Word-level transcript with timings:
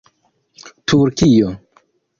turkio 0.87 1.55